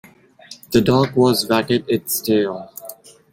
[0.71, 2.71] The dog was wagged its tail.